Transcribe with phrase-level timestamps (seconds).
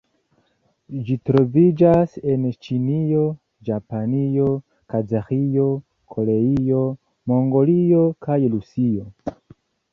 [1.09, 3.27] Ĝi troviĝas en Ĉinio,
[3.71, 4.49] Japanio,
[4.95, 5.69] Kazaĥio,
[6.17, 6.83] Koreio,
[7.33, 9.11] Mongolio kaj Rusio.